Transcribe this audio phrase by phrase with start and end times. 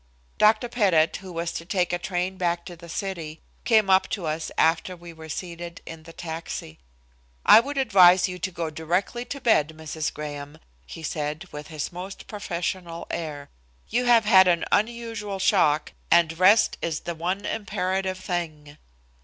[0.39, 0.67] Dr.
[0.67, 4.49] Pettit, who was to take a train back to the city, came up to us
[4.57, 6.79] after we were seated in the taxi:
[7.45, 10.11] "I would advise that you go directly to bed, Mrs.
[10.11, 13.51] Graham," he said, with his most professional air.
[13.89, 18.79] "You have had an unusual shock, and rest is the one imperative thing."